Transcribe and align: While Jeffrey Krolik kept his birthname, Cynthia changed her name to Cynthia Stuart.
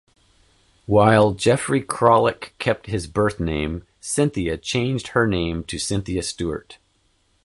While 0.87 1.33
Jeffrey 1.33 1.83
Krolik 1.83 2.57
kept 2.57 2.87
his 2.87 3.05
birthname, 3.07 3.83
Cynthia 3.99 4.57
changed 4.57 5.09
her 5.09 5.27
name 5.27 5.63
to 5.65 5.77
Cynthia 5.77 6.23
Stuart. 6.23 6.79